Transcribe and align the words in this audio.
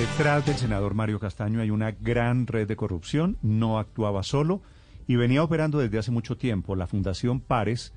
Detrás 0.00 0.46
del 0.46 0.56
senador 0.56 0.94
Mario 0.94 1.20
Castaño 1.20 1.60
hay 1.60 1.68
una 1.68 1.90
gran 1.90 2.46
red 2.46 2.66
de 2.66 2.74
corrupción, 2.74 3.36
no 3.42 3.78
actuaba 3.78 4.22
solo 4.22 4.62
y 5.06 5.16
venía 5.16 5.42
operando 5.42 5.78
desde 5.78 5.98
hace 5.98 6.10
mucho 6.10 6.38
tiempo. 6.38 6.74
La 6.74 6.86
Fundación 6.86 7.38
Pares 7.38 7.92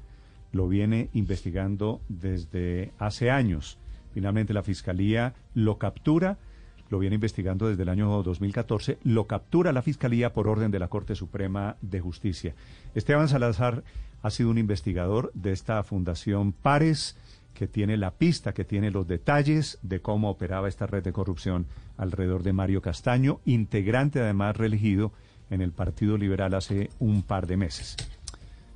lo 0.51 0.67
viene 0.67 1.09
investigando 1.13 2.01
desde 2.09 2.91
hace 2.99 3.31
años. 3.31 3.77
Finalmente 4.13 4.53
la 4.53 4.63
Fiscalía 4.63 5.33
lo 5.53 5.77
captura, 5.77 6.39
lo 6.89 6.99
viene 6.99 7.15
investigando 7.15 7.69
desde 7.69 7.83
el 7.83 7.89
año 7.89 8.21
2014, 8.21 8.97
lo 9.05 9.25
captura 9.25 9.71
la 9.71 9.81
Fiscalía 9.81 10.33
por 10.33 10.49
orden 10.49 10.71
de 10.71 10.79
la 10.79 10.89
Corte 10.89 11.15
Suprema 11.15 11.77
de 11.79 12.01
Justicia. 12.01 12.53
Esteban 12.95 13.29
Salazar 13.29 13.81
ha 14.21 14.29
sido 14.29 14.49
un 14.49 14.57
investigador 14.57 15.31
de 15.35 15.53
esta 15.53 15.81
Fundación 15.83 16.51
Pares 16.51 17.15
que 17.53 17.67
tiene 17.67 17.97
la 17.97 18.11
pista, 18.11 18.53
que 18.53 18.63
tiene 18.63 18.91
los 18.91 19.07
detalles 19.07 19.79
de 19.81 20.01
cómo 20.01 20.29
operaba 20.29 20.67
esta 20.67 20.87
red 20.87 21.03
de 21.03 21.13
corrupción 21.13 21.67
alrededor 21.97 22.43
de 22.43 22.53
Mario 22.53 22.81
Castaño, 22.81 23.39
integrante 23.45 24.19
además 24.19 24.57
reelegido 24.57 25.11
en 25.49 25.61
el 25.61 25.71
Partido 25.71 26.17
Liberal 26.17 26.53
hace 26.55 26.89
un 26.99 27.21
par 27.21 27.47
de 27.47 27.57
meses. 27.57 27.95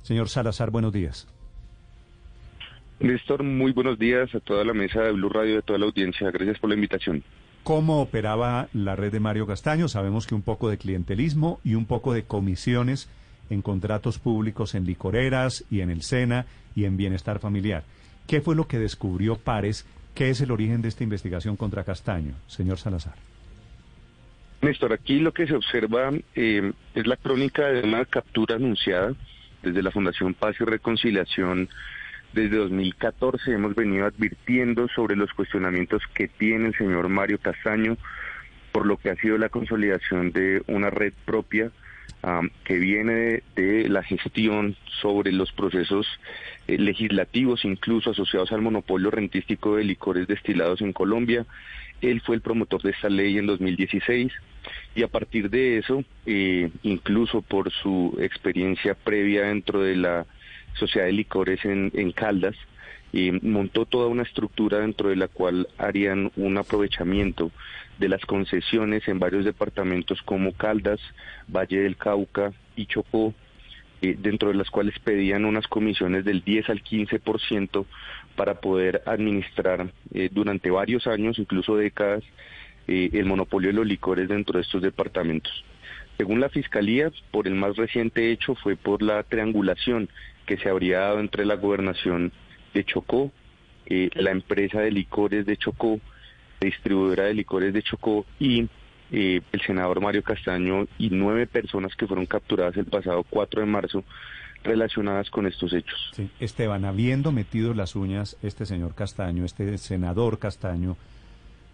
Señor 0.02 0.28
Salazar, 0.28 0.70
buenos 0.70 0.92
días. 0.92 1.26
Néstor, 3.00 3.42
muy 3.42 3.72
buenos 3.72 3.98
días 3.98 4.34
a 4.34 4.40
toda 4.40 4.64
la 4.64 4.74
mesa 4.74 5.02
de 5.02 5.12
Blue 5.12 5.28
Radio 5.28 5.54
y 5.54 5.58
a 5.58 5.62
toda 5.62 5.78
la 5.78 5.86
audiencia. 5.86 6.30
Gracias 6.30 6.58
por 6.58 6.70
la 6.70 6.74
invitación. 6.74 7.22
¿Cómo 7.62 8.00
operaba 8.00 8.68
la 8.72 8.96
red 8.96 9.12
de 9.12 9.20
Mario 9.20 9.46
Castaño? 9.46 9.88
Sabemos 9.88 10.26
que 10.26 10.34
un 10.34 10.42
poco 10.42 10.68
de 10.70 10.78
clientelismo 10.78 11.60
y 11.62 11.74
un 11.74 11.84
poco 11.84 12.12
de 12.12 12.24
comisiones 12.24 13.08
en 13.50 13.62
contratos 13.62 14.18
públicos 14.18 14.74
en 14.74 14.84
licoreras 14.84 15.64
y 15.70 15.80
en 15.80 15.90
el 15.90 16.02
SENA 16.02 16.46
y 16.74 16.84
en 16.84 16.96
bienestar 16.96 17.38
familiar. 17.38 17.84
¿Qué 18.28 18.42
fue 18.42 18.54
lo 18.54 18.68
que 18.68 18.78
descubrió 18.78 19.36
Pares? 19.36 19.86
¿Qué 20.14 20.28
es 20.28 20.42
el 20.42 20.50
origen 20.50 20.82
de 20.82 20.88
esta 20.88 21.02
investigación 21.02 21.56
contra 21.56 21.82
Castaño, 21.82 22.34
señor 22.46 22.78
Salazar? 22.78 23.14
Néstor, 24.60 24.92
aquí 24.92 25.18
lo 25.18 25.32
que 25.32 25.46
se 25.46 25.54
observa 25.54 26.10
eh, 26.34 26.72
es 26.94 27.06
la 27.06 27.16
crónica 27.16 27.68
de 27.68 27.88
una 27.88 28.04
captura 28.04 28.56
anunciada 28.56 29.14
desde 29.62 29.82
la 29.82 29.90
Fundación 29.90 30.34
Paz 30.34 30.56
y 30.60 30.64
Reconciliación. 30.64 31.70
Desde 32.34 32.58
2014 32.58 33.50
hemos 33.50 33.74
venido 33.74 34.04
advirtiendo 34.04 34.88
sobre 34.88 35.16
los 35.16 35.32
cuestionamientos 35.32 36.02
que 36.12 36.28
tiene 36.28 36.66
el 36.66 36.76
señor 36.76 37.08
Mario 37.08 37.38
Castaño 37.38 37.96
por 38.72 38.84
lo 38.84 38.98
que 38.98 39.08
ha 39.08 39.16
sido 39.16 39.38
la 39.38 39.48
consolidación 39.48 40.32
de 40.32 40.62
una 40.66 40.90
red 40.90 41.14
propia 41.24 41.70
que 42.64 42.78
viene 42.78 43.42
de, 43.54 43.88
la 43.88 44.02
gestión 44.02 44.76
sobre 45.00 45.32
los 45.32 45.52
procesos 45.52 46.06
eh, 46.66 46.76
legislativos, 46.78 47.64
incluso 47.64 48.10
asociados 48.10 48.52
al 48.52 48.60
monopolio 48.60 49.10
rentístico 49.10 49.76
de 49.76 49.84
licores 49.84 50.26
destilados 50.26 50.80
en 50.80 50.92
Colombia. 50.92 51.46
Él 52.00 52.20
fue 52.20 52.36
el 52.36 52.42
promotor 52.42 52.82
de 52.82 52.90
esta 52.90 53.08
ley 53.08 53.38
en 53.38 53.46
2016 53.46 54.32
y 54.94 55.02
a 55.02 55.08
partir 55.08 55.50
de 55.50 55.78
eso, 55.78 56.04
eh, 56.26 56.70
incluso 56.82 57.42
por 57.42 57.70
su 57.72 58.16
experiencia 58.20 58.94
previa 58.94 59.42
dentro 59.42 59.80
de 59.82 59.96
la 59.96 60.26
Sociedad 60.74 61.06
de 61.06 61.12
Licores 61.12 61.64
en, 61.64 61.90
en 61.94 62.12
Caldas, 62.12 62.56
y 63.12 63.32
montó 63.32 63.86
toda 63.86 64.08
una 64.08 64.22
estructura 64.22 64.80
dentro 64.80 65.08
de 65.08 65.16
la 65.16 65.28
cual 65.28 65.68
harían 65.78 66.30
un 66.36 66.58
aprovechamiento 66.58 67.50
de 67.98 68.08
las 68.08 68.24
concesiones 68.24 69.06
en 69.08 69.18
varios 69.18 69.44
departamentos 69.44 70.22
como 70.22 70.52
Caldas, 70.52 71.00
Valle 71.48 71.80
del 71.80 71.96
Cauca 71.96 72.52
y 72.76 72.86
Chocó, 72.86 73.34
eh, 74.00 74.16
dentro 74.18 74.48
de 74.48 74.54
las 74.54 74.70
cuales 74.70 74.98
pedían 75.00 75.44
unas 75.44 75.66
comisiones 75.66 76.24
del 76.24 76.42
10 76.42 76.70
al 76.70 76.82
15% 76.82 77.84
para 78.36 78.60
poder 78.60 79.02
administrar 79.06 79.92
eh, 80.14 80.28
durante 80.30 80.70
varios 80.70 81.06
años, 81.08 81.38
incluso 81.38 81.76
décadas, 81.76 82.22
eh, 82.86 83.10
el 83.12 83.26
monopolio 83.26 83.70
de 83.70 83.74
los 83.74 83.86
licores 83.86 84.28
dentro 84.28 84.58
de 84.58 84.62
estos 84.62 84.80
departamentos. 84.80 85.64
Según 86.16 86.40
la 86.40 86.48
Fiscalía, 86.48 87.10
por 87.30 87.46
el 87.46 87.54
más 87.54 87.76
reciente 87.76 88.32
hecho 88.32 88.54
fue 88.54 88.76
por 88.76 89.02
la 89.02 89.22
triangulación 89.24 90.08
que 90.46 90.56
se 90.56 90.68
habría 90.68 91.00
dado 91.00 91.20
entre 91.20 91.44
la 91.44 91.56
gobernación 91.56 92.32
de 92.74 92.84
Chocó, 92.84 93.30
eh, 93.86 94.10
la 94.14 94.30
empresa 94.30 94.80
de 94.80 94.90
licores 94.90 95.46
de 95.46 95.56
Chocó, 95.56 96.00
distribuidora 96.60 97.24
de 97.24 97.34
licores 97.34 97.72
de 97.72 97.82
Chocó 97.82 98.26
y 98.38 98.68
eh, 99.10 99.40
el 99.52 99.60
senador 99.62 100.00
Mario 100.00 100.22
Castaño 100.22 100.86
y 100.98 101.10
nueve 101.10 101.46
personas 101.46 101.94
que 101.96 102.06
fueron 102.06 102.26
capturadas 102.26 102.76
el 102.76 102.86
pasado 102.86 103.24
4 103.28 103.60
de 103.60 103.66
marzo 103.66 104.04
relacionadas 104.64 105.30
con 105.30 105.46
estos 105.46 105.72
hechos. 105.72 106.12
Esteban, 106.40 106.84
habiendo 106.84 107.32
metido 107.32 107.74
las 107.74 107.96
uñas 107.96 108.36
este 108.42 108.66
señor 108.66 108.94
Castaño, 108.94 109.44
este 109.44 109.78
senador 109.78 110.38
Castaño, 110.38 110.96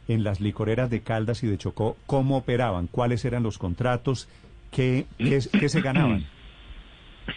en 0.07 0.23
las 0.23 0.41
licoreras 0.41 0.91
de 0.91 1.03
Caldas 1.03 1.43
y 1.43 1.47
de 1.47 1.59
Chocó, 1.59 1.97
¿cómo 2.07 2.37
operaban? 2.37 2.87
¿Cuáles 2.87 3.25
eran 3.25 3.43
los 3.43 3.59
contratos? 3.59 4.29
¿Qué, 4.71 5.07
qué 5.19 5.69
se 5.69 5.81
ganaban? 5.81 6.27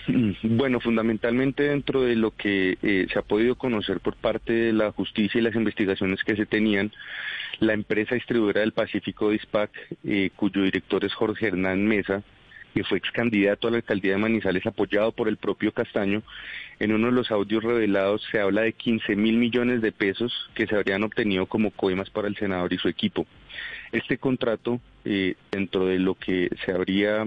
Bueno, 0.43 0.79
fundamentalmente 0.79 1.63
dentro 1.63 2.01
de 2.01 2.15
lo 2.15 2.31
que 2.31 2.77
eh, 2.81 3.07
se 3.11 3.19
ha 3.19 3.21
podido 3.21 3.55
conocer 3.55 3.99
por 4.01 4.15
parte 4.15 4.51
de 4.51 4.73
la 4.73 4.91
justicia 4.91 5.39
y 5.39 5.43
las 5.43 5.55
investigaciones 5.55 6.23
que 6.25 6.35
se 6.35 6.45
tenían, 6.45 6.91
la 7.59 7.73
empresa 7.73 8.15
distribuidora 8.15 8.61
del 8.61 8.71
Pacífico 8.71 9.29
Dispac, 9.29 9.71
eh, 10.03 10.29
cuyo 10.35 10.63
director 10.63 11.03
es 11.03 11.13
Jorge 11.13 11.47
Hernán 11.47 11.85
Mesa, 11.85 12.23
que 12.73 12.83
fue 12.83 12.99
ex 12.99 13.09
candidato 13.11 13.67
a 13.67 13.71
la 13.71 13.77
alcaldía 13.77 14.11
de 14.11 14.19
Manizales 14.19 14.65
apoyado 14.67 15.11
por 15.11 15.27
el 15.27 15.37
propio 15.37 15.71
Castaño, 15.71 16.21
en 16.79 16.91
uno 16.91 17.07
de 17.07 17.13
los 17.13 17.31
audios 17.31 17.63
revelados 17.63 18.21
se 18.31 18.39
habla 18.39 18.61
de 18.61 18.73
15 18.73 19.15
mil 19.15 19.37
millones 19.37 19.81
de 19.81 19.91
pesos 19.91 20.31
que 20.53 20.67
se 20.67 20.75
habrían 20.75 21.03
obtenido 21.03 21.47
como 21.47 21.71
coimas 21.71 22.09
para 22.11 22.27
el 22.27 22.35
senador 22.35 22.71
y 22.73 22.77
su 22.77 22.87
equipo. 22.87 23.25
Este 23.91 24.19
contrato, 24.19 24.79
eh, 25.05 25.35
dentro 25.51 25.87
de 25.87 25.97
lo 25.97 26.13
que 26.15 26.49
se 26.63 26.71
habría 26.71 27.25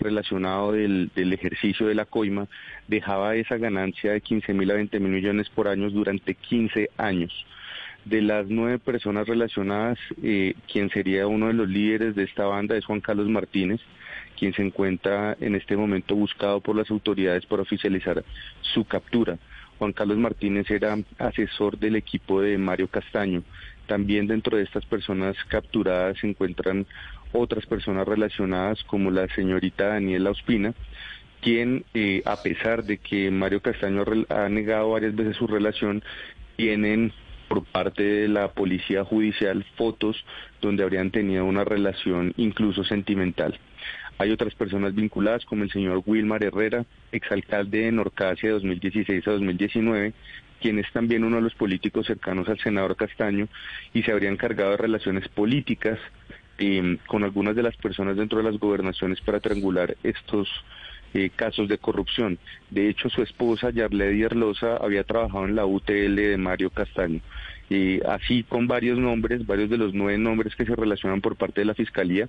relacionado 0.00 0.72
del, 0.72 1.10
ejercicio 1.14 1.86
de 1.86 1.94
la 1.94 2.04
coima 2.04 2.48
dejaba 2.86 3.34
esa 3.36 3.56
ganancia 3.56 4.12
de 4.12 4.20
15 4.20 4.54
mil 4.54 4.70
a 4.70 4.74
20 4.74 5.00
mil 5.00 5.12
millones 5.12 5.48
por 5.50 5.68
año 5.68 5.90
durante 5.90 6.34
15 6.34 6.90
años. 6.96 7.32
De 8.06 8.22
las 8.22 8.46
nueve 8.46 8.78
personas 8.78 9.26
relacionadas, 9.26 9.98
eh, 10.22 10.54
quien 10.72 10.90
sería 10.90 11.26
uno 11.26 11.48
de 11.48 11.54
los 11.54 11.68
líderes 11.68 12.14
de 12.14 12.22
esta 12.22 12.44
banda 12.44 12.76
es 12.76 12.84
Juan 12.84 13.00
Carlos 13.00 13.28
Martínez, 13.28 13.80
quien 14.38 14.54
se 14.54 14.62
encuentra 14.62 15.36
en 15.40 15.56
este 15.56 15.76
momento 15.76 16.14
buscado 16.14 16.60
por 16.60 16.76
las 16.76 16.88
autoridades 16.88 17.44
para 17.46 17.62
oficializar 17.62 18.24
su 18.60 18.84
captura. 18.84 19.38
Juan 19.80 19.92
Carlos 19.92 20.18
Martínez 20.18 20.70
era 20.70 20.96
asesor 21.18 21.78
del 21.78 21.96
equipo 21.96 22.40
de 22.40 22.56
Mario 22.58 22.86
Castaño. 22.86 23.42
También 23.88 24.28
dentro 24.28 24.56
de 24.56 24.62
estas 24.62 24.86
personas 24.86 25.36
capturadas 25.48 26.16
se 26.20 26.28
encuentran 26.28 26.86
otras 27.32 27.66
personas 27.66 28.06
relacionadas 28.06 28.84
como 28.84 29.10
la 29.10 29.26
señorita 29.34 29.88
Daniela 29.88 30.30
Ospina, 30.30 30.74
quien 31.40 31.84
eh, 31.92 32.22
a 32.24 32.40
pesar 32.40 32.84
de 32.84 32.98
que 32.98 33.32
Mario 33.32 33.60
Castaño 33.62 34.04
ha 34.28 34.48
negado 34.48 34.90
varias 34.92 35.16
veces 35.16 35.36
su 35.36 35.48
relación, 35.48 36.04
tienen 36.56 37.12
por 37.48 37.64
parte 37.64 38.02
de 38.02 38.28
la 38.28 38.48
policía 38.48 39.04
judicial 39.04 39.64
fotos 39.76 40.24
donde 40.60 40.82
habrían 40.82 41.10
tenido 41.10 41.44
una 41.44 41.64
relación 41.64 42.32
incluso 42.36 42.84
sentimental. 42.84 43.58
Hay 44.18 44.30
otras 44.30 44.54
personas 44.54 44.94
vinculadas 44.94 45.44
como 45.44 45.64
el 45.64 45.70
señor 45.70 46.02
Wilmar 46.06 46.42
Herrera, 46.42 46.86
exalcalde 47.12 47.80
de 47.82 47.92
Norcasia 47.92 48.48
de 48.48 48.54
2016 48.54 49.28
a 49.28 49.32
2019, 49.32 50.14
quien 50.60 50.78
es 50.78 50.90
también 50.92 51.24
uno 51.24 51.36
de 51.36 51.42
los 51.42 51.54
políticos 51.54 52.06
cercanos 52.06 52.48
al 52.48 52.58
senador 52.58 52.96
Castaño 52.96 53.48
y 53.92 54.02
se 54.02 54.12
habría 54.12 54.30
encargado 54.30 54.70
de 54.70 54.78
relaciones 54.78 55.28
políticas 55.28 55.98
eh, 56.58 56.96
con 57.06 57.24
algunas 57.24 57.54
de 57.54 57.62
las 57.62 57.76
personas 57.76 58.16
dentro 58.16 58.38
de 58.38 58.44
las 58.44 58.58
gobernaciones 58.58 59.20
para 59.20 59.40
triangular 59.40 59.96
estos 60.02 60.48
eh, 61.12 61.30
casos 61.34 61.68
de 61.68 61.78
corrupción. 61.78 62.38
De 62.70 62.88
hecho, 62.88 63.10
su 63.10 63.22
esposa, 63.22 63.70
Yarledi 63.70 64.22
Erlosa, 64.22 64.76
había 64.76 65.04
trabajado 65.04 65.44
en 65.44 65.56
la 65.56 65.66
UTL 65.66 66.14
de 66.14 66.36
Mario 66.38 66.70
Castaño. 66.70 67.20
Así 68.06 68.44
con 68.44 68.68
varios 68.68 68.98
nombres, 68.98 69.46
varios 69.46 69.70
de 69.70 69.76
los 69.76 69.92
nueve 69.92 70.18
nombres 70.18 70.54
que 70.54 70.64
se 70.64 70.76
relacionan 70.76 71.20
por 71.20 71.36
parte 71.36 71.60
de 71.60 71.64
la 71.64 71.74
Fiscalía. 71.74 72.28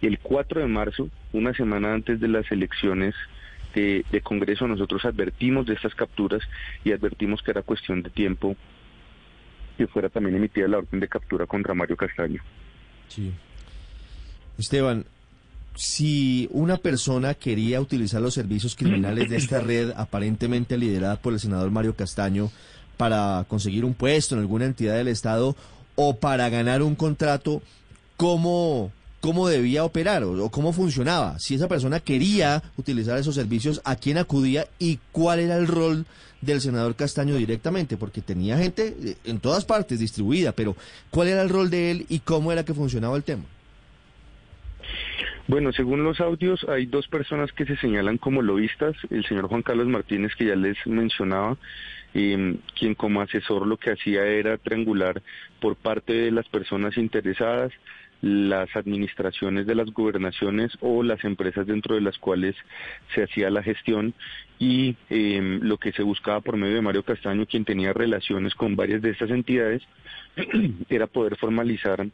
Y 0.00 0.06
el 0.06 0.18
4 0.18 0.60
de 0.60 0.66
marzo, 0.66 1.08
una 1.32 1.52
semana 1.52 1.92
antes 1.92 2.20
de 2.20 2.28
las 2.28 2.50
elecciones 2.50 3.14
de, 3.74 4.04
de 4.10 4.20
Congreso, 4.22 4.66
nosotros 4.66 5.04
advertimos 5.04 5.66
de 5.66 5.74
estas 5.74 5.94
capturas 5.94 6.42
y 6.84 6.92
advertimos 6.92 7.42
que 7.42 7.50
era 7.50 7.62
cuestión 7.62 8.02
de 8.02 8.10
tiempo 8.10 8.56
que 9.76 9.86
fuera 9.86 10.08
también 10.10 10.36
emitida 10.36 10.68
la 10.68 10.78
orden 10.78 11.00
de 11.00 11.08
captura 11.08 11.46
contra 11.46 11.72
Mario 11.72 11.96
Castaño. 11.96 12.42
Sí, 13.08 13.32
Esteban, 14.58 15.06
si 15.74 16.48
una 16.52 16.76
persona 16.76 17.32
quería 17.32 17.80
utilizar 17.80 18.20
los 18.20 18.34
servicios 18.34 18.76
criminales 18.76 19.30
de 19.30 19.36
esta 19.36 19.60
red 19.60 19.92
aparentemente 19.96 20.76
liderada 20.76 21.16
por 21.16 21.32
el 21.32 21.40
senador 21.40 21.70
Mario 21.70 21.96
Castaño 21.96 22.50
para 23.00 23.46
conseguir 23.48 23.86
un 23.86 23.94
puesto 23.94 24.34
en 24.34 24.42
alguna 24.42 24.66
entidad 24.66 24.94
del 24.94 25.08
Estado 25.08 25.56
o 25.94 26.16
para 26.16 26.50
ganar 26.50 26.82
un 26.82 26.94
contrato, 26.94 27.62
¿cómo 28.18 28.92
cómo 29.20 29.48
debía 29.48 29.84
operar 29.84 30.22
o, 30.22 30.44
o, 30.44 30.50
cómo 30.50 30.74
funcionaba. 30.74 31.38
Si 31.38 31.54
esa 31.54 31.66
persona 31.66 32.00
quería 32.00 32.62
utilizar 32.76 33.18
esos 33.18 33.34
servicios, 33.34 33.80
a 33.84 33.96
quién 33.96 34.18
acudía 34.18 34.66
y 34.78 34.98
cuál 35.12 35.40
era 35.40 35.56
el 35.56 35.66
rol 35.66 36.04
del 36.42 36.60
senador 36.60 36.94
Castaño 36.94 37.36
directamente, 37.36 37.96
porque 37.96 38.20
tenía 38.20 38.58
gente 38.58 38.94
eh, 39.02 39.16
en 39.24 39.40
todas 39.40 39.64
partes 39.64 39.98
distribuida, 39.98 40.52
pero 40.52 40.76
cuál 41.10 41.28
era 41.28 41.40
el 41.40 41.48
rol 41.48 41.70
de 41.70 41.90
él 41.90 42.06
y 42.10 42.18
cómo 42.18 42.52
era 42.52 42.66
que 42.66 42.74
funcionaba 42.74 43.16
el 43.16 43.24
tema. 43.24 43.44
Bueno, 45.50 45.72
según 45.72 46.04
los 46.04 46.20
audios, 46.20 46.64
hay 46.68 46.86
dos 46.86 47.08
personas 47.08 47.50
que 47.50 47.66
se 47.66 47.74
señalan 47.78 48.18
como 48.18 48.40
lobistas. 48.40 48.94
El 49.10 49.24
señor 49.24 49.48
Juan 49.48 49.62
Carlos 49.62 49.88
Martínez, 49.88 50.32
que 50.36 50.44
ya 50.44 50.54
les 50.54 50.76
mencionaba, 50.86 51.56
eh, 52.14 52.54
quien 52.78 52.94
como 52.94 53.20
asesor 53.20 53.66
lo 53.66 53.76
que 53.76 53.90
hacía 53.90 54.24
era 54.26 54.58
triangular 54.58 55.20
por 55.60 55.74
parte 55.74 56.12
de 56.12 56.30
las 56.30 56.48
personas 56.48 56.96
interesadas 56.96 57.72
las 58.22 58.76
administraciones 58.76 59.66
de 59.66 59.74
las 59.74 59.90
gobernaciones 59.90 60.70
o 60.80 61.02
las 61.02 61.24
empresas 61.24 61.66
dentro 61.66 61.96
de 61.96 62.02
las 62.02 62.16
cuales 62.18 62.54
se 63.12 63.24
hacía 63.24 63.50
la 63.50 63.64
gestión 63.64 64.14
y 64.60 64.94
eh, 65.08 65.58
lo 65.62 65.78
que 65.78 65.90
se 65.90 66.04
buscaba 66.04 66.42
por 66.42 66.58
medio 66.58 66.76
de 66.76 66.82
Mario 66.82 67.02
Castaño, 67.02 67.46
quien 67.46 67.64
tenía 67.64 67.92
relaciones 67.92 68.54
con 68.54 68.76
varias 68.76 69.02
de 69.02 69.10
estas 69.10 69.30
entidades, 69.30 69.82
era 70.88 71.08
poder 71.08 71.36
formalizar 71.38 72.06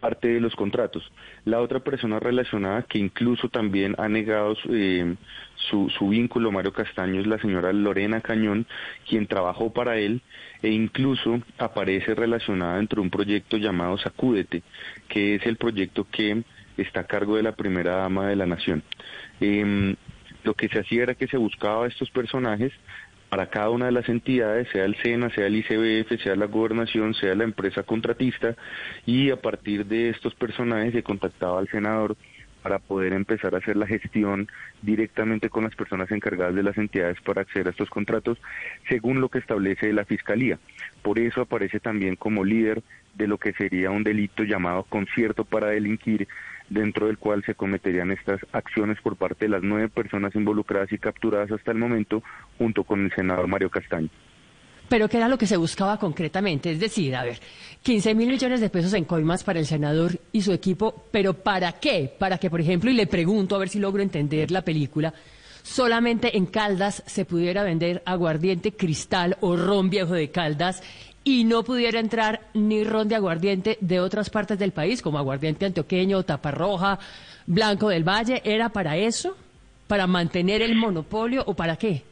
parte 0.00 0.28
de 0.28 0.40
los 0.40 0.54
contratos. 0.54 1.10
La 1.44 1.60
otra 1.60 1.80
persona 1.80 2.20
relacionada 2.20 2.82
que 2.82 2.98
incluso 2.98 3.48
también 3.48 3.94
ha 3.98 4.08
negado 4.08 4.56
eh, 4.70 5.14
su, 5.56 5.90
su, 5.90 6.08
vínculo, 6.08 6.52
Mario 6.52 6.72
Castaño, 6.72 7.20
es 7.20 7.26
la 7.26 7.38
señora 7.38 7.72
Lorena 7.72 8.20
Cañón, 8.20 8.66
quien 9.08 9.26
trabajó 9.26 9.72
para 9.72 9.98
él 9.98 10.22
e 10.62 10.70
incluso 10.70 11.40
aparece 11.58 12.14
relacionada 12.14 12.76
dentro 12.76 13.00
de 13.00 13.06
un 13.06 13.10
proyecto 13.10 13.56
llamado 13.56 13.98
Sacúdete, 13.98 14.62
que 15.08 15.36
es 15.36 15.46
el 15.46 15.56
proyecto 15.56 16.06
que 16.10 16.42
está 16.76 17.00
a 17.00 17.06
cargo 17.06 17.36
de 17.36 17.42
la 17.42 17.52
primera 17.52 17.96
dama 17.96 18.28
de 18.28 18.36
la 18.36 18.46
nación. 18.46 18.82
Eh, 19.40 19.96
lo 20.46 20.54
que 20.54 20.68
se 20.68 20.78
hacía 20.78 21.02
era 21.02 21.14
que 21.14 21.26
se 21.26 21.36
buscaba 21.36 21.84
a 21.84 21.88
estos 21.88 22.08
personajes 22.10 22.72
para 23.28 23.48
cada 23.48 23.70
una 23.70 23.86
de 23.86 23.92
las 23.92 24.08
entidades, 24.08 24.68
sea 24.70 24.84
el 24.84 24.96
SENA, 24.96 25.30
sea 25.30 25.46
el 25.46 25.56
ICBF, 25.56 26.22
sea 26.22 26.36
la 26.36 26.46
gobernación, 26.46 27.14
sea 27.14 27.34
la 27.34 27.44
empresa 27.44 27.82
contratista, 27.82 28.56
y 29.04 29.30
a 29.30 29.40
partir 29.40 29.86
de 29.86 30.10
estos 30.10 30.34
personajes 30.34 30.92
se 30.92 31.02
contactaba 31.02 31.58
al 31.58 31.68
senador 31.68 32.16
para 32.62 32.78
poder 32.80 33.12
empezar 33.12 33.54
a 33.54 33.58
hacer 33.58 33.76
la 33.76 33.86
gestión 33.86 34.48
directamente 34.82 35.48
con 35.48 35.62
las 35.62 35.76
personas 35.76 36.10
encargadas 36.10 36.52
de 36.52 36.64
las 36.64 36.76
entidades 36.76 37.20
para 37.20 37.42
acceder 37.42 37.68
a 37.68 37.70
estos 37.70 37.88
contratos, 37.88 38.38
según 38.88 39.20
lo 39.20 39.28
que 39.28 39.38
establece 39.38 39.92
la 39.92 40.04
Fiscalía. 40.04 40.58
Por 41.02 41.20
eso 41.20 41.42
aparece 41.42 41.78
también 41.78 42.16
como 42.16 42.44
líder 42.44 42.82
de 43.14 43.28
lo 43.28 43.38
que 43.38 43.52
sería 43.52 43.92
un 43.92 44.02
delito 44.02 44.42
llamado 44.42 44.82
concierto 44.82 45.44
para 45.44 45.68
delinquir, 45.68 46.26
dentro 46.68 47.06
del 47.06 47.18
cual 47.18 47.44
se 47.44 47.54
cometerían 47.54 48.10
estas 48.10 48.40
acciones 48.52 49.00
por 49.00 49.16
parte 49.16 49.44
de 49.46 49.50
las 49.50 49.62
nueve 49.62 49.88
personas 49.88 50.34
involucradas 50.34 50.92
y 50.92 50.98
capturadas 50.98 51.50
hasta 51.50 51.72
el 51.72 51.78
momento, 51.78 52.22
junto 52.58 52.84
con 52.84 53.04
el 53.04 53.14
senador 53.14 53.46
Mario 53.46 53.70
Castaño. 53.70 54.08
Pero 54.88 55.08
¿qué 55.08 55.16
era 55.16 55.28
lo 55.28 55.38
que 55.38 55.46
se 55.46 55.56
buscaba 55.56 55.98
concretamente? 55.98 56.70
Es 56.70 56.78
decir, 56.78 57.16
a 57.16 57.24
ver, 57.24 57.40
15 57.82 58.14
mil 58.14 58.28
millones 58.28 58.60
de 58.60 58.70
pesos 58.70 58.92
en 58.92 59.04
coimas 59.04 59.42
para 59.42 59.58
el 59.58 59.66
senador 59.66 60.12
y 60.30 60.42
su 60.42 60.52
equipo, 60.52 61.06
pero 61.10 61.34
¿para 61.34 61.72
qué? 61.72 62.12
Para 62.16 62.38
que, 62.38 62.50
por 62.50 62.60
ejemplo, 62.60 62.90
y 62.90 62.94
le 62.94 63.08
pregunto 63.08 63.56
a 63.56 63.58
ver 63.58 63.68
si 63.68 63.80
logro 63.80 64.02
entender 64.02 64.52
la 64.52 64.62
película, 64.62 65.12
solamente 65.62 66.36
en 66.36 66.46
Caldas 66.46 67.02
se 67.06 67.24
pudiera 67.24 67.64
vender 67.64 68.02
aguardiente 68.06 68.72
cristal 68.72 69.36
o 69.40 69.56
ron 69.56 69.90
viejo 69.90 70.14
de 70.14 70.30
Caldas 70.30 70.82
y 71.26 71.42
no 71.42 71.64
pudiera 71.64 71.98
entrar 71.98 72.42
ni 72.54 72.84
ron 72.84 73.08
de 73.08 73.16
aguardiente 73.16 73.78
de 73.80 73.98
otras 73.98 74.30
partes 74.30 74.60
del 74.60 74.70
país, 74.70 75.02
como 75.02 75.18
aguardiente 75.18 75.66
antioqueño, 75.66 76.22
taparroja, 76.22 77.00
blanco 77.48 77.88
del 77.88 78.04
valle. 78.04 78.40
¿Era 78.44 78.68
para 78.68 78.96
eso? 78.96 79.36
¿Para 79.88 80.06
mantener 80.06 80.62
el 80.62 80.76
monopolio 80.76 81.42
o 81.44 81.54
para 81.54 81.76
qué? 81.76 82.04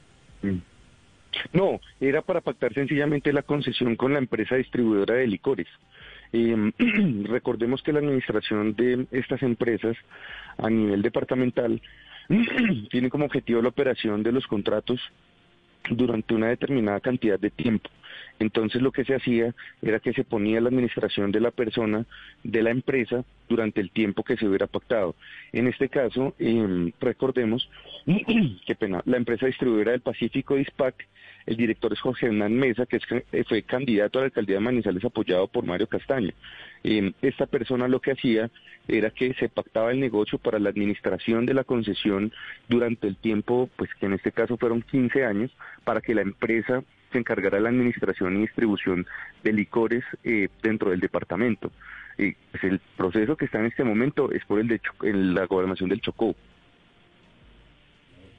No, 1.53 1.81
era 2.01 2.23
para 2.23 2.41
pactar 2.41 2.75
sencillamente 2.75 3.33
la 3.33 3.43
concesión 3.43 3.95
con 3.95 4.13
la 4.15 4.19
empresa 4.19 4.57
distribuidora 4.57 5.15
de 5.15 5.29
licores. 5.29 5.69
Eh, 6.33 6.73
recordemos 7.29 7.83
que 7.85 7.93
la 7.93 8.01
administración 8.01 8.75
de 8.75 9.07
estas 9.13 9.45
empresas 9.45 9.97
a 10.59 10.69
nivel 10.69 11.03
departamental 11.03 11.81
tiene 12.91 13.11
como 13.11 13.27
objetivo 13.27 13.63
la 13.63 13.69
operación 13.69 14.25
de 14.25 14.33
los 14.33 14.45
contratos 14.49 15.01
durante 15.89 16.35
una 16.35 16.49
determinada 16.49 16.99
cantidad 16.99 17.39
de 17.39 17.51
tiempo. 17.51 17.91
Entonces 18.39 18.83
lo 18.83 18.93
que 18.93 19.05
se 19.05 19.15
hacía 19.15 19.55
era 19.83 20.01
que 20.01 20.13
se 20.13 20.25
ponía 20.25 20.61
la 20.61 20.69
administración 20.69 21.33
de 21.33 21.41
la 21.41 21.51
persona, 21.51 22.05
de 22.43 22.63
la 22.63 22.71
empresa, 22.71 23.25
durante 23.49 23.81
el 23.81 23.91
tiempo 23.91 24.25
que 24.25 24.37
se 24.37 24.47
hubiera 24.47 24.67
pactado. 24.67 25.15
En 25.53 25.67
este 25.67 25.89
caso, 25.89 26.35
eh, 26.39 26.93
recordemos, 27.01 27.69
qué 28.67 28.75
pena, 28.75 29.03
la 29.05 29.17
empresa 29.17 29.47
distribuidora 29.47 29.93
del 29.93 30.01
Pacífico, 30.01 30.57
DISPAC, 30.57 31.07
el 31.47 31.57
director 31.57 31.93
es 31.93 32.01
Jorge 32.01 32.27
Hernán 32.27 32.55
Mesa, 32.55 32.87
que 32.87 32.97
es, 32.97 33.47
fue 33.47 33.63
candidato 33.63 34.19
a 34.19 34.23
la 34.23 34.27
alcaldía 34.27 34.57
de 34.57 34.61
Manizales 34.61 35.05
apoyado 35.05 35.47
por 35.47 35.65
Mario 35.65 35.87
Castaño. 35.87 36.33
Eh, 36.83 37.13
esta 37.21 37.47
persona 37.47 37.87
lo 37.87 38.01
que 38.01 38.13
hacía 38.13 38.51
era 38.89 39.11
que 39.11 39.35
se 39.35 39.49
pactaba 39.49 39.93
el 39.93 40.01
negocio 40.01 40.39
para 40.39 40.59
la 40.59 40.71
administración 40.71 41.45
de 41.45 41.55
la 41.55 41.65
concesión 41.65 42.33
durante 42.69 43.07
el 43.07 43.17
tiempo, 43.17 43.69
pues 43.77 43.91
que 43.95 44.07
en 44.07 44.15
este 44.15 44.33
caso 44.33 44.57
fueron 44.57 44.83
15 44.83 45.25
años, 45.25 45.51
para 45.85 46.01
que 46.01 46.15
la 46.15 46.23
empresa 46.23 46.83
se 47.15 47.19
encargara 47.21 47.57
de 47.57 47.63
la 47.63 47.69
administración 47.69 48.37
y 48.37 48.41
distribución 48.41 49.07
de 49.45 49.53
licores 49.53 50.05
eh, 50.25 50.49
dentro 50.63 50.91
del 50.91 51.01
departamento. 51.01 51.71
Eh, 52.19 52.35
pues 52.51 52.65
el 52.65 52.81
proceso 52.97 53.37
que 53.37 53.45
está 53.47 53.61
en 53.61 53.67
este 53.67 53.85
momento 53.85 54.31
es 54.33 54.45
por 54.45 54.59
el 54.59 54.69
de 54.69 54.81
en 55.03 55.35
la 55.35 55.47
gobernación 55.47 55.89
del 55.89 56.01
Chocó. 56.01 56.35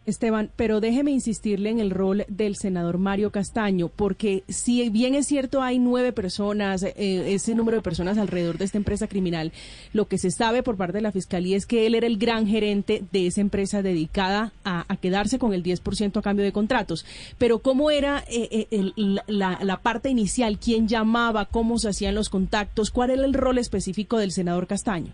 Esteban, 0.06 0.50
pero 0.56 0.81
déjeme 0.81 1.12
insistirle 1.12 1.69
en 1.69 1.80
el 1.80 1.92
rol 1.92 2.25
del 2.28 2.56
senador 2.56 2.98
Mario 2.98 3.31
Castaño, 3.31 3.90
porque 3.90 4.44
si 4.48 4.90
bien 4.90 5.16
es 5.16 5.28
cierto 5.28 5.62
hay 5.62 5.80
nueve 5.80 6.12
personas, 6.12 6.84
eh, 6.84 6.94
ese 7.34 7.56
número 7.56 7.78
de 7.78 7.84
personas 7.84 8.18
alrededor 8.18 8.57
de 8.57 8.66
esta 8.66 8.78
empresa 8.78 9.07
criminal, 9.07 9.52
lo 9.94 10.07
que 10.07 10.18
se 10.18 10.31
sabe 10.31 10.63
por 10.63 10.78
parte 10.78 10.98
de 10.98 11.02
la 11.02 11.12
Fiscalía 11.12 11.57
es 11.57 11.66
que 11.66 11.86
él 11.86 11.96
era 11.96 12.07
el 12.07 12.18
gran 12.18 12.48
gerente 12.48 13.04
de 13.12 13.28
esa 13.28 13.42
empresa 13.42 13.81
dedicada 13.81 14.54
a, 14.63 14.86
quedarse 15.02 15.40
con 15.40 15.54
el 15.54 15.63
10% 15.63 16.18
a 16.18 16.22
cambio 16.22 16.46
de 16.46 16.51
contratos. 16.51 17.06
Pero 17.38 17.60
¿cómo 17.60 17.92
era 17.92 18.24
eh, 18.30 18.68
eh, 18.72 18.92
la, 19.28 19.60
la 19.62 19.78
parte 19.81 20.10
inicial? 20.10 20.58
¿Quién 20.58 20.88
llamaba? 20.88 21.46
¿Cómo 21.46 21.78
se 21.80 21.90
hacían 21.90 22.16
los 22.16 22.30
contactos? 22.30 22.92
¿Cuál 22.92 23.12
era 23.12 23.25
el 23.25 23.34
rol 23.34 23.58
específico 23.58 24.18
del 24.18 24.31
senador 24.31 24.68
Castaño? 24.68 25.12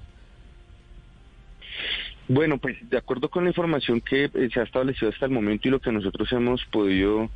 Bueno, 2.34 2.60
pues 2.60 2.78
de 2.90 2.98
acuerdo 2.98 3.30
con 3.30 3.44
la 3.44 3.50
información 3.50 4.00
que 4.00 4.32
eh, 4.34 4.50
se 4.54 4.62
ha 4.62 4.64
establecido 4.64 5.12
hasta 5.12 5.26
el 5.26 5.34
momento 5.34 5.68
y 5.68 5.72
lo 5.72 5.82
que 5.82 5.92
nosotros 5.92 6.32
hemos 6.32 6.64
podido 6.68 7.30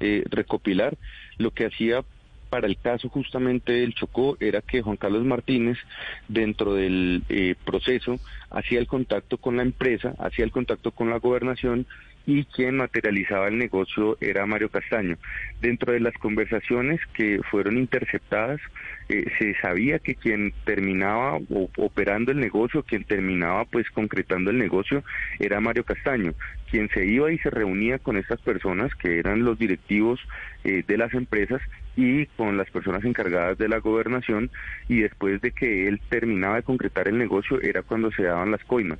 eh, 0.00 0.24
recopilar, 0.28 0.98
lo 1.38 1.52
que 1.52 1.66
hacía 1.66 2.02
para 2.48 2.66
el 2.66 2.76
caso 2.76 3.08
justamente 3.08 3.70
del 3.70 3.94
Chocó 3.94 4.36
era 4.40 4.60
que 4.60 4.82
Juan 4.82 4.96
Carlos 4.96 5.24
Martínez, 5.24 5.78
dentro 6.26 6.74
del 6.74 7.22
eh, 7.28 7.54
proceso, 7.64 8.18
hacía 8.50 8.80
el 8.80 8.88
contacto 8.88 9.38
con 9.38 9.56
la 9.56 9.62
empresa, 9.62 10.16
hacía 10.18 10.46
el 10.46 10.50
contacto 10.50 10.90
con 10.90 11.10
la 11.10 11.20
gobernación 11.20 11.86
y 12.26 12.44
quien 12.44 12.76
materializaba 12.76 13.48
el 13.48 13.58
negocio 13.58 14.16
era 14.20 14.46
Mario 14.46 14.68
Castaño. 14.68 15.16
Dentro 15.60 15.92
de 15.92 16.00
las 16.00 16.14
conversaciones 16.14 17.00
que 17.14 17.40
fueron 17.50 17.78
interceptadas, 17.78 18.60
eh, 19.08 19.24
se 19.38 19.54
sabía 19.60 19.98
que 19.98 20.14
quien 20.14 20.52
terminaba 20.64 21.38
operando 21.76 22.30
el 22.30 22.38
negocio, 22.38 22.82
quien 22.82 23.04
terminaba 23.04 23.64
pues 23.64 23.90
concretando 23.90 24.50
el 24.50 24.58
negocio, 24.58 25.02
era 25.38 25.60
Mario 25.60 25.84
Castaño, 25.84 26.34
quien 26.70 26.88
se 26.90 27.04
iba 27.06 27.32
y 27.32 27.38
se 27.38 27.50
reunía 27.50 27.98
con 27.98 28.16
estas 28.16 28.40
personas 28.40 28.94
que 28.94 29.18
eran 29.18 29.44
los 29.44 29.58
directivos 29.58 30.20
eh, 30.64 30.84
de 30.86 30.96
las 30.96 31.12
empresas 31.14 31.60
y 31.96 32.26
con 32.26 32.56
las 32.56 32.70
personas 32.70 33.04
encargadas 33.04 33.58
de 33.58 33.68
la 33.68 33.78
gobernación 33.78 34.50
y 34.88 35.00
después 35.00 35.40
de 35.40 35.50
que 35.50 35.88
él 35.88 36.00
terminaba 36.08 36.56
de 36.56 36.62
concretar 36.62 37.08
el 37.08 37.18
negocio 37.18 37.60
era 37.60 37.82
cuando 37.82 38.12
se 38.12 38.22
daban 38.22 38.50
las 38.52 38.62
coimas. 38.64 38.98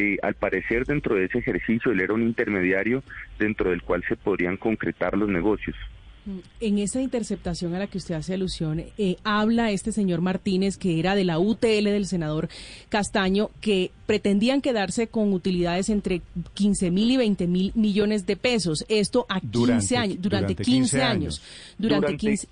Eh, 0.00 0.16
al 0.22 0.32
parecer 0.32 0.86
dentro 0.86 1.14
de 1.14 1.26
ese 1.26 1.40
ejercicio 1.40 1.92
él 1.92 2.00
era 2.00 2.14
un 2.14 2.22
intermediario 2.22 3.02
dentro 3.38 3.68
del 3.68 3.82
cual 3.82 4.02
se 4.08 4.16
podrían 4.16 4.56
concretar 4.56 5.14
los 5.14 5.28
negocios. 5.28 5.76
Mm, 6.24 6.38
en 6.60 6.78
esa 6.78 7.02
interceptación 7.02 7.74
a 7.74 7.80
la 7.80 7.86
que 7.86 7.98
usted 7.98 8.14
hace 8.14 8.32
alusión, 8.32 8.82
eh, 8.96 9.16
habla 9.24 9.70
este 9.72 9.92
señor 9.92 10.22
Martínez, 10.22 10.78
que 10.78 10.98
era 10.98 11.14
de 11.14 11.24
la 11.24 11.38
UTL 11.38 11.90
del 11.90 12.06
senador 12.06 12.48
Castaño, 12.88 13.50
que 13.60 13.90
pretendían 14.06 14.62
quedarse 14.62 15.08
con 15.08 15.34
utilidades 15.34 15.90
entre 15.90 16.22
15 16.54 16.90
mil 16.90 17.10
y 17.10 17.18
20 17.18 17.46
mil 17.46 17.72
millones 17.74 18.24
de 18.24 18.36
pesos. 18.36 18.86
Esto 18.88 19.26
a 19.28 19.40
15 19.40 19.98
años, 19.98 20.16
durante, 20.22 20.54
15, 20.54 21.02
años. 21.02 21.42
Durante 21.76 22.16
15 22.16 22.48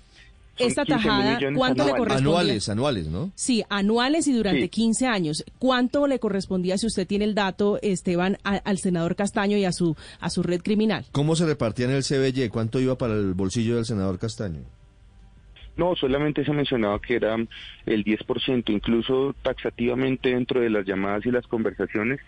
esta 0.59 0.85
tajada, 0.85 1.39
¿cuánto 1.55 1.85
le 1.85 1.91
correspondía? 1.91 2.17
Anuales, 2.17 2.69
anuales, 2.69 3.07
¿no? 3.07 3.31
Sí, 3.35 3.63
anuales 3.69 4.27
y 4.27 4.33
durante 4.33 4.69
15 4.69 5.07
años. 5.07 5.43
¿Cuánto 5.57 6.07
le 6.07 6.19
correspondía, 6.19 6.77
si 6.77 6.87
usted 6.87 7.07
tiene 7.07 7.25
el 7.25 7.35
dato, 7.35 7.79
Esteban, 7.81 8.37
al 8.43 8.77
senador 8.77 9.15
Castaño 9.15 9.57
y 9.57 9.65
a 9.65 9.71
su, 9.71 9.95
a 10.19 10.29
su 10.29 10.43
red 10.43 10.61
criminal? 10.61 11.05
¿Cómo 11.11 11.35
se 11.35 11.45
repartía 11.45 11.85
en 11.85 11.91
el 11.91 12.03
CBY? 12.03 12.49
¿Cuánto 12.49 12.79
iba 12.79 12.97
para 12.97 13.13
el 13.13 13.33
bolsillo 13.33 13.75
del 13.75 13.85
senador 13.85 14.19
Castaño? 14.19 14.61
No, 15.79 15.95
solamente 15.95 16.43
se 16.43 16.51
mencionaba 16.51 16.99
que 16.99 17.15
era 17.15 17.37
el 17.85 18.03
10%, 18.03 18.69
incluso 18.69 19.33
taxativamente 19.41 20.27
dentro 20.27 20.59
de 20.59 20.69
las 20.69 20.85
llamadas 20.85 21.25
y 21.25 21.31
las 21.31 21.47
conversaciones 21.47 22.19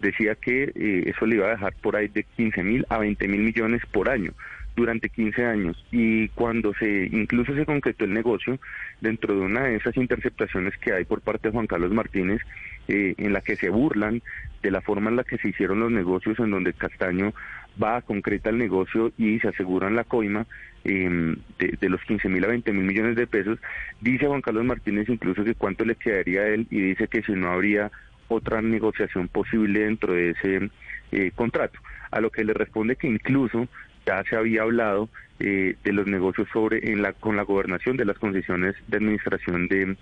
decía 0.00 0.34
que 0.34 0.72
eh, 0.74 1.04
eso 1.06 1.24
le 1.24 1.36
iba 1.36 1.46
a 1.46 1.50
dejar 1.50 1.74
por 1.76 1.94
ahí 1.94 2.08
de 2.08 2.24
15 2.24 2.64
mil 2.64 2.84
a 2.88 2.98
20 2.98 3.28
mil 3.28 3.42
millones 3.42 3.82
por 3.92 4.08
año 4.08 4.32
durante 4.76 5.08
15 5.08 5.44
años 5.46 5.84
y 5.90 6.28
cuando 6.28 6.74
se 6.74 7.08
incluso 7.10 7.54
se 7.54 7.64
concretó 7.64 8.04
el 8.04 8.12
negocio 8.12 8.58
dentro 9.00 9.34
de 9.34 9.40
una 9.40 9.64
de 9.64 9.76
esas 9.76 9.96
interceptaciones 9.96 10.76
que 10.76 10.92
hay 10.92 11.04
por 11.04 11.22
parte 11.22 11.48
de 11.48 11.52
Juan 11.52 11.66
Carlos 11.66 11.92
Martínez 11.92 12.42
eh, 12.88 13.14
en 13.16 13.32
la 13.32 13.40
que 13.40 13.56
se 13.56 13.70
burlan 13.70 14.22
de 14.62 14.70
la 14.70 14.82
forma 14.82 15.10
en 15.10 15.16
la 15.16 15.24
que 15.24 15.38
se 15.38 15.48
hicieron 15.48 15.80
los 15.80 15.90
negocios 15.90 16.38
en 16.38 16.50
donde 16.50 16.74
Castaño 16.74 17.32
va 17.82 17.96
a 17.96 18.02
concreta 18.02 18.50
el 18.50 18.58
negocio 18.58 19.12
y 19.16 19.38
se 19.40 19.48
aseguran 19.48 19.96
la 19.96 20.04
coima 20.04 20.46
em, 20.84 21.36
de, 21.58 21.88
los 21.88 22.02
15 22.02 22.28
mil 22.28 22.44
a 22.44 22.48
20 22.48 22.72
mil 22.72 22.84
millones 22.84 23.16
de 23.16 23.26
pesos 23.26 23.58
dice 24.02 24.26
Juan 24.26 24.42
Carlos 24.42 24.64
Martínez 24.64 25.08
incluso 25.08 25.42
que 25.42 25.54
cuánto 25.54 25.86
le 25.86 25.94
quedaría 25.94 26.42
a 26.42 26.48
él 26.48 26.66
y 26.70 26.80
dice 26.80 27.08
que 27.08 27.22
si 27.22 27.32
no 27.32 27.50
habría 27.50 27.90
otra 28.28 28.60
negociación 28.60 29.28
posible 29.28 29.80
dentro 29.80 30.12
de 30.12 30.30
ese 30.30 30.70
eh, 31.12 31.30
contrato 31.34 31.78
a 32.10 32.20
lo 32.20 32.30
que 32.30 32.44
le 32.44 32.52
responde 32.52 32.96
que 32.96 33.06
incluso 33.06 33.68
ya 34.06 34.22
se 34.24 34.36
había 34.36 34.62
hablado 34.62 35.08
eh, 35.40 35.74
de 35.84 35.92
los 35.92 36.06
negocios 36.06 36.48
sobre 36.52 36.92
en 36.92 37.02
la 37.02 37.12
con 37.12 37.36
la 37.36 37.42
gobernación 37.42 37.96
de 37.96 38.04
las 38.04 38.18
concesiones 38.18 38.74
de 38.86 38.96
administración 38.96 39.68
de 39.68 39.96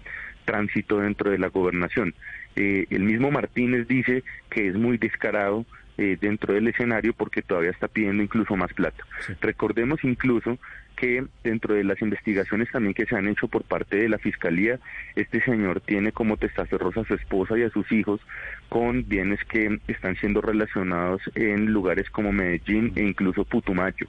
tránsito 0.45 0.99
dentro 0.99 1.31
de 1.31 1.39
la 1.39 1.49
gobernación. 1.49 2.15
Eh, 2.55 2.87
el 2.91 3.03
mismo 3.03 3.31
Martínez 3.31 3.89
dice 3.89 4.23
que 4.51 4.69
es 4.69 4.75
muy 4.75 4.99
descarado 4.99 5.65
eh, 5.97 6.19
dentro 6.21 6.55
del 6.55 6.69
escenario 6.69 7.13
porque 7.13 7.43
todavía 7.43 7.71
está 7.71 7.89
pidiendo 7.89 8.23
incluso 8.23 8.57
más 8.57 8.73
plata. 8.73 9.05
Recordemos 9.41 10.03
incluso 10.03 10.59
que 10.97 11.25
dentro 11.43 11.75
de 11.75 11.85
las 11.85 12.01
investigaciones 12.03 12.71
también 12.71 12.95
que 12.95 13.07
se 13.07 13.17
han 13.17 13.29
hecho 13.29 13.49
por 13.49 13.65
parte 13.65 13.97
de 13.97 14.09
la 14.09 14.19
Fiscalía, 14.19 14.79
este 15.17 15.41
señor 15.43 15.81
tiene 15.81 16.13
como 16.13 16.37
testaferros 16.37 16.97
a 16.97 17.05
su 17.05 17.15
esposa 17.15 17.59
y 17.59 17.63
a 17.63 17.71
sus 17.71 17.91
hijos 17.93 18.21
con 18.69 19.09
bienes 19.09 19.39
que 19.45 19.81
están 19.89 20.17
siendo 20.17 20.41
relacionados 20.41 21.23
en 21.35 21.67
lugares 21.67 22.11
como 22.11 22.33
Medellín 22.33 22.93
e 22.97 23.03
incluso 23.03 23.45
Putumayo. 23.45 24.07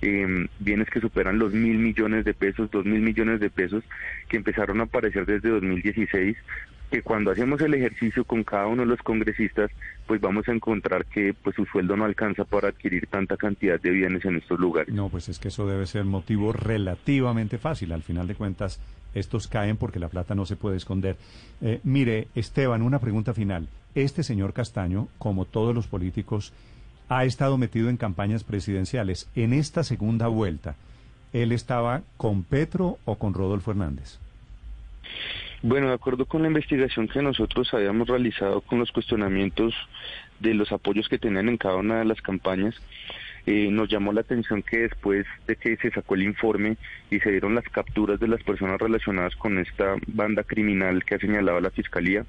Eh, 0.00 0.48
bienes 0.58 0.90
que 0.90 1.00
superan 1.00 1.38
los 1.38 1.52
mil 1.52 1.78
millones 1.78 2.24
de 2.24 2.34
pesos, 2.34 2.70
dos 2.72 2.84
mil 2.84 3.00
millones 3.00 3.38
de 3.38 3.50
pesos, 3.50 3.84
que 4.28 4.36
empezaron 4.36 4.80
a 4.80 4.84
aparecer 4.84 5.26
desde 5.26 5.48
2016 5.48 6.36
que 6.92 7.02
cuando 7.02 7.30
hacemos 7.30 7.58
el 7.62 7.72
ejercicio 7.72 8.22
con 8.24 8.44
cada 8.44 8.66
uno 8.66 8.82
de 8.82 8.88
los 8.88 9.00
congresistas, 9.00 9.70
pues 10.06 10.20
vamos 10.20 10.46
a 10.46 10.52
encontrar 10.52 11.06
que 11.06 11.32
pues 11.32 11.56
su 11.56 11.64
sueldo 11.64 11.96
no 11.96 12.04
alcanza 12.04 12.44
para 12.44 12.68
adquirir 12.68 13.06
tanta 13.06 13.38
cantidad 13.38 13.80
de 13.80 13.90
bienes 13.90 14.22
en 14.26 14.36
estos 14.36 14.60
lugares. 14.60 14.94
No, 14.94 15.08
pues 15.08 15.30
es 15.30 15.38
que 15.38 15.48
eso 15.48 15.66
debe 15.66 15.86
ser 15.86 16.04
motivo 16.04 16.52
relativamente 16.52 17.56
fácil. 17.56 17.92
Al 17.92 18.02
final 18.02 18.28
de 18.28 18.34
cuentas, 18.34 18.78
estos 19.14 19.48
caen 19.48 19.78
porque 19.78 19.98
la 19.98 20.08
plata 20.08 20.34
no 20.34 20.44
se 20.44 20.56
puede 20.56 20.76
esconder. 20.76 21.16
Eh, 21.62 21.80
mire, 21.82 22.28
Esteban, 22.34 22.82
una 22.82 22.98
pregunta 22.98 23.32
final. 23.32 23.68
Este 23.94 24.22
señor 24.22 24.52
Castaño, 24.52 25.08
como 25.16 25.46
todos 25.46 25.74
los 25.74 25.86
políticos, 25.86 26.52
ha 27.08 27.24
estado 27.24 27.56
metido 27.56 27.88
en 27.88 27.96
campañas 27.96 28.44
presidenciales. 28.44 29.30
En 29.34 29.54
esta 29.54 29.82
segunda 29.82 30.28
vuelta, 30.28 30.76
¿él 31.32 31.52
estaba 31.52 32.02
con 32.18 32.42
Petro 32.42 32.98
o 33.06 33.16
con 33.16 33.32
Rodolfo 33.32 33.70
Hernández? 33.70 34.18
Bueno, 35.64 35.88
de 35.88 35.94
acuerdo 35.94 36.26
con 36.26 36.42
la 36.42 36.48
investigación 36.48 37.06
que 37.06 37.22
nosotros 37.22 37.72
habíamos 37.72 38.08
realizado 38.08 38.62
con 38.62 38.80
los 38.80 38.90
cuestionamientos 38.90 39.72
de 40.40 40.54
los 40.54 40.72
apoyos 40.72 41.08
que 41.08 41.18
tenían 41.18 41.48
en 41.48 41.56
cada 41.56 41.76
una 41.76 42.00
de 42.00 42.04
las 42.04 42.20
campañas, 42.20 42.74
eh, 43.46 43.68
nos 43.70 43.88
llamó 43.88 44.12
la 44.12 44.22
atención 44.22 44.62
que 44.62 44.78
después 44.78 45.24
de 45.46 45.54
que 45.54 45.76
se 45.76 45.92
sacó 45.92 46.16
el 46.16 46.24
informe 46.24 46.78
y 47.12 47.20
se 47.20 47.30
dieron 47.30 47.54
las 47.54 47.68
capturas 47.68 48.18
de 48.18 48.26
las 48.26 48.42
personas 48.42 48.80
relacionadas 48.80 49.36
con 49.36 49.56
esta 49.58 49.94
banda 50.08 50.42
criminal 50.42 51.04
que 51.04 51.14
ha 51.14 51.18
señalado 51.20 51.60
la 51.60 51.70
Fiscalía, 51.70 52.26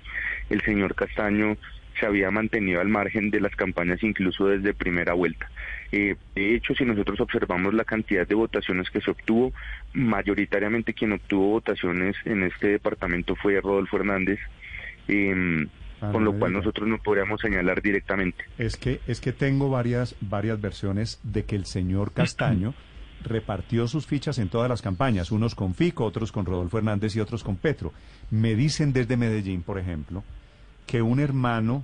el 0.52 0.62
señor 0.62 0.94
Castaño 0.94 1.58
se 2.00 2.06
había 2.06 2.32
mantenido 2.32 2.82
al 2.82 2.90
margen 2.90 3.30
de 3.30 3.40
las 3.40 3.56
campañas 3.56 4.04
incluso 4.04 4.48
desde 4.48 4.74
primera 4.74 5.14
vuelta. 5.14 5.50
Eh, 5.92 6.16
de 6.36 6.56
hecho, 6.56 6.74
si 6.74 6.86
nosotros 6.86 7.20
observamos 7.20 7.74
la 7.74 7.84
cantidad 7.84 8.28
de 8.28 8.36
votaciones 8.36 8.90
que 8.90 9.02
se 9.02 9.12
obtuvo, 9.12 9.54
mayoritariamente 9.94 10.94
quien 10.94 11.14
obtuvo 11.14 11.52
votaciones 11.52 12.16
en 12.26 12.44
este 12.44 12.68
departamento 12.68 13.36
fue 13.36 13.60
Rodolfo 13.62 13.98
Hernández. 13.98 14.40
Ah, 16.04 16.12
con 16.12 16.26
lo 16.26 16.38
cual 16.38 16.52
nosotros 16.52 16.86
no 16.88 16.98
podríamos 16.98 17.40
señalar 17.40 17.82
directamente. 17.82 18.44
Es 18.58 18.76
que 18.76 19.00
es 19.08 19.22
que 19.22 19.32
tengo 19.32 19.70
varias 19.70 20.16
varias 20.20 20.60
versiones 20.60 21.22
de 21.24 21.46
que 21.46 21.56
el 21.56 21.66
señor 21.66 22.12
Castaño 22.14 22.74
repartió 23.24 23.88
sus 23.88 24.06
fichas 24.06 24.38
en 24.38 24.50
todas 24.50 24.68
las 24.68 24.82
campañas, 24.82 25.32
unos 25.32 25.56
con 25.56 25.74
Fico, 25.74 26.04
otros 26.04 26.34
con 26.34 26.46
Rodolfo 26.46 26.78
Hernández 26.78 27.16
y 27.16 27.22
otros 27.22 27.42
con 27.42 27.56
Petro. 27.56 27.94
Me 28.32 28.54
dicen 28.54 28.92
desde 28.92 29.16
Medellín, 29.16 29.62
por 29.62 29.80
ejemplo, 29.80 30.26
que 30.86 31.02
un 31.02 31.20
hermano 31.20 31.84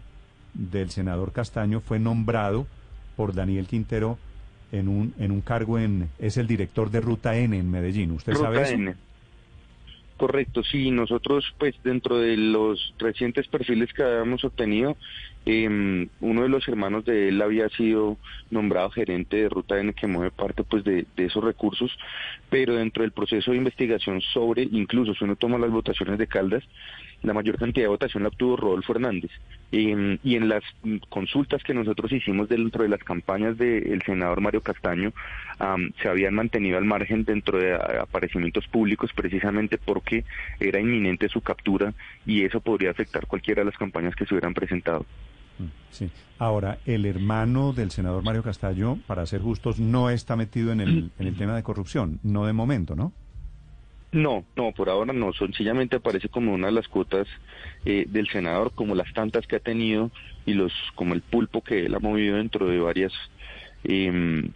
del 0.54 0.90
senador 0.90 1.32
Castaño 1.32 1.80
fue 1.80 2.00
nombrado 2.00 2.68
por 3.16 3.34
Daniel 3.34 3.68
Quintero 3.68 4.18
en 4.72 4.88
un 4.88 5.14
en 5.20 5.32
un 5.32 5.42
cargo 5.42 5.80
en 5.80 6.10
es 6.20 6.38
el 6.38 6.48
director 6.48 6.92
de 6.92 7.02
Ruta 7.02 7.36
N 7.36 7.58
en 7.58 7.72
Medellín. 7.72 8.12
¿Usted 8.12 8.34
sabe 8.34 8.62
eso? 8.62 8.74
N. 8.74 8.96
Correcto, 10.18 10.64
sí, 10.64 10.92
nosotros 10.92 11.46
pues 11.58 11.76
dentro 11.84 12.18
de 12.18 12.36
los 12.36 12.94
recientes 13.00 13.48
perfiles 13.48 13.94
que 13.94 14.04
habíamos 14.04 14.44
obtenido, 14.44 14.98
eh, 15.46 16.08
uno 16.20 16.44
de 16.44 16.50
los 16.50 16.68
hermanos 16.68 17.06
de 17.06 17.30
él 17.30 17.42
había 17.42 17.70
sido 17.70 18.18
nombrado 18.52 18.90
gerente 18.92 19.38
de 19.38 19.50
Ruta 19.50 19.80
N 19.80 19.94
que 19.94 20.08
mueve 20.08 20.32
parte 20.32 20.64
pues 20.64 20.84
de, 20.84 21.06
de, 21.16 21.26
esos 21.26 21.44
recursos, 21.44 21.92
pero 22.50 22.76
dentro 22.76 23.04
del 23.04 23.12
proceso 23.12 23.52
de 23.52 23.58
investigación 23.58 24.22
sobre, 24.22 24.64
incluso 24.64 25.14
si 25.14 25.24
uno 25.24 25.36
toma 25.36 25.58
las 25.58 25.72
votaciones 25.72 26.18
de 26.18 26.28
Caldas, 26.28 26.64
la 27.22 27.34
mayor 27.34 27.58
cantidad 27.58 27.86
de 27.86 27.90
votación 27.90 28.24
la 28.24 28.30
obtuvo 28.30 28.56
Rodolfo 28.56 28.94
Hernández. 28.94 29.32
y 29.72 29.92
en 29.92 30.50
las 30.50 30.64
consultas 31.10 31.64
que 31.64 31.74
nosotros 31.74 32.12
hicimos 32.12 32.50
dentro 32.50 32.84
de 32.84 32.90
las 32.90 33.04
campañas 33.04 33.58
del 33.58 34.02
senador 34.04 34.42
Mario 34.42 34.62
Castaño, 34.62 35.12
se 36.02 36.08
habían 36.08 36.34
mantenido 36.34 36.78
al 36.78 36.86
margen 36.86 37.26
dentro 37.26 37.60
de 37.60 37.76
aparecimientos 37.76 38.68
públicos 38.68 39.12
precisamente 39.14 39.78
porque 39.78 40.24
era 40.60 40.80
inminente 40.80 41.30
su 41.30 41.42
captura 41.42 41.94
y 42.26 42.44
eso 42.44 42.62
podría 42.62 42.92
afectar 42.92 43.28
cualquiera 43.28 43.62
de 43.62 43.66
las 43.66 43.78
campañas 43.78 44.16
que 44.16 44.26
se 44.26 44.34
hubieran 44.34 44.54
presentado. 44.54 45.06
Mm, 45.60 45.66
sí. 45.92 46.10
Ahora, 46.38 46.80
el 46.86 47.06
hermano 47.06 47.74
del 47.74 47.92
senador 47.92 48.24
Mario 48.24 48.44
Castaño, 48.44 49.00
para 49.08 49.26
ser 49.26 49.42
justos, 49.42 49.80
no 49.80 50.10
está 50.10 50.36
metido 50.36 50.72
en 50.72 50.82
el, 50.82 51.12
en 51.20 51.28
el 51.28 51.36
tema 51.36 51.56
de 51.56 51.64
corrupción, 51.64 52.20
no 52.24 52.46
de 52.46 52.54
momento, 52.54 52.96
¿no? 52.96 53.14
No, 54.12 54.44
no, 54.56 54.72
por 54.72 54.90
ahora 54.90 55.14
no. 55.14 55.34
Sencillamente 55.34 55.98
aparece 55.98 56.30
como 56.30 56.54
una 56.54 56.68
de 56.68 56.74
las 56.74 56.88
cuotas 56.88 57.28
eh, 57.86 58.06
del 58.08 58.28
senador, 58.28 58.72
como 58.74 58.96
las 58.96 59.14
tantas 59.14 59.46
que 59.46 59.58
ha 59.58 59.60
tenido 59.60 60.10
y 60.46 60.54
los 60.54 60.74
como 60.96 61.14
el 61.14 61.22
pulpo 61.22 61.62
que 61.62 61.86
él 61.86 61.94
ha 61.94 62.00
movido 62.00 62.38
dentro 62.38 62.68
de 62.68 62.80
varias 62.80 63.14
em, 63.84 64.52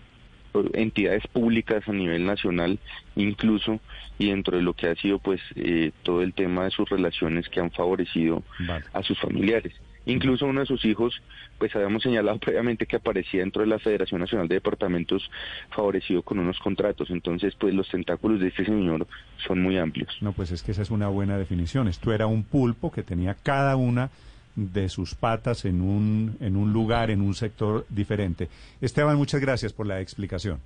entidades 0.73 1.27
públicas 1.27 1.87
a 1.87 1.93
nivel 1.93 2.25
nacional, 2.25 2.79
incluso 3.15 3.79
y 4.17 4.29
dentro 4.29 4.57
de 4.57 4.63
lo 4.63 4.73
que 4.73 4.87
ha 4.87 4.95
sido 4.95 5.19
pues 5.19 5.41
eh, 5.55 5.91
todo 6.01 6.23
el 6.23 6.33
tema 6.33 6.65
de 6.65 6.71
sus 6.71 6.89
relaciones 6.89 7.47
que 7.49 7.59
han 7.59 7.71
favorecido 7.71 8.43
a 8.91 9.03
sus 9.03 9.19
familiares. 9.19 9.73
Incluso 10.05 10.45
uno 10.45 10.59
de 10.59 10.65
sus 10.65 10.83
hijos, 10.85 11.21
pues 11.57 11.75
habíamos 11.75 12.03
señalado 12.03 12.37
previamente 12.39 12.85
que 12.85 12.97
aparecía 12.97 13.41
dentro 13.41 13.61
de 13.61 13.67
la 13.67 13.79
Federación 13.79 14.21
Nacional 14.21 14.47
de 14.47 14.55
Departamentos 14.55 15.29
favorecido 15.69 16.21
con 16.21 16.39
unos 16.39 16.59
contratos. 16.59 17.09
Entonces, 17.09 17.55
pues 17.59 17.73
los 17.73 17.89
tentáculos 17.89 18.39
de 18.39 18.49
este 18.49 18.65
señor 18.65 19.07
son 19.47 19.61
muy 19.61 19.77
amplios. 19.77 20.15
No, 20.21 20.33
pues 20.33 20.51
es 20.51 20.63
que 20.63 20.71
esa 20.71 20.81
es 20.81 20.91
una 20.91 21.07
buena 21.07 21.37
definición. 21.37 21.87
Esto 21.87 22.13
era 22.13 22.27
un 22.27 22.43
pulpo 22.43 22.91
que 22.91 23.03
tenía 23.03 23.35
cada 23.35 23.75
una 23.75 24.09
de 24.55 24.89
sus 24.89 25.15
patas 25.15 25.65
en 25.65 25.81
un, 25.81 26.37
en 26.39 26.55
un 26.55 26.73
lugar, 26.73 27.09
en 27.09 27.21
un 27.21 27.33
sector 27.33 27.85
diferente. 27.89 28.49
Esteban, 28.81 29.17
muchas 29.17 29.41
gracias 29.41 29.73
por 29.73 29.87
la 29.87 29.99
explicación. 29.99 30.59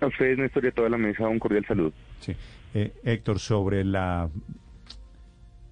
A 0.00 0.06
ustedes, 0.06 0.38
Néstor, 0.38 0.64
y 0.64 0.68
a 0.68 0.72
toda 0.72 0.88
la 0.88 0.96
mesa, 0.96 1.28
un 1.28 1.38
cordial 1.38 1.66
saludo. 1.66 1.92
Sí. 2.20 2.34
Eh, 2.74 2.92
Héctor, 3.04 3.38
sobre 3.38 3.84
la 3.84 4.28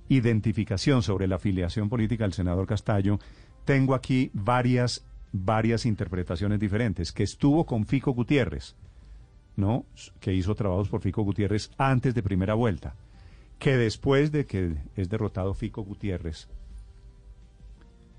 identificación 0.08 1.02
sobre 1.02 1.26
la 1.26 1.36
afiliación 1.36 1.88
política 1.88 2.24
del 2.24 2.32
senador 2.32 2.66
Castallo, 2.66 3.18
tengo 3.64 3.94
aquí 3.94 4.30
varias, 4.32 5.04
varias 5.32 5.86
interpretaciones 5.86 6.60
diferentes. 6.60 7.12
Que 7.12 7.24
estuvo 7.24 7.66
con 7.66 7.86
Fico 7.86 8.12
Gutiérrez, 8.12 8.76
¿no? 9.56 9.84
Que 10.20 10.32
hizo 10.32 10.54
trabajos 10.54 10.88
por 10.88 11.00
Fico 11.00 11.22
Gutiérrez 11.22 11.70
antes 11.78 12.14
de 12.14 12.22
primera 12.22 12.54
vuelta. 12.54 12.94
Que 13.58 13.76
después 13.76 14.32
de 14.32 14.46
que 14.46 14.76
es 14.96 15.08
derrotado 15.08 15.54
Fico 15.54 15.82
Gutiérrez, 15.82 16.48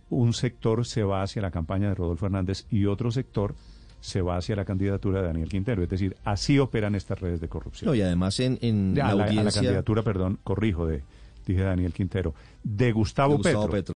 un 0.10 0.34
sector 0.34 0.86
se 0.86 1.04
va 1.04 1.22
hacia 1.22 1.42
la 1.42 1.52
campaña 1.52 1.90
de 1.90 1.96
Rodolfo 1.96 2.26
Hernández 2.26 2.66
y 2.72 2.86
otro 2.86 3.12
sector 3.12 3.56
se 4.00 4.22
va 4.22 4.38
hacia 4.38 4.56
la 4.56 4.64
candidatura 4.64 5.22
de 5.22 5.28
Daniel 5.28 5.50
Quintero. 5.50 5.84
Es 5.84 5.90
decir, 5.90 6.16
así 6.24 6.60
operan 6.60 6.96
estas 6.96 7.20
redes 7.20 7.42
de 7.42 7.50
corrupción. 7.50 7.90
No, 7.90 7.96
y 7.96 8.02
además 8.02 8.40
en, 8.40 8.58
en 8.62 8.96
la, 8.96 9.14
la 9.14 9.52
candidatura, 9.52 10.04
perdón, 10.04 10.40
corrijo, 10.44 10.86
de, 10.86 11.04
dije 11.54 11.64
Daniel 11.64 11.94
Quintero, 11.94 12.34
de 12.64 12.92
Gustavo, 12.92 13.40
Petro. 13.42 13.84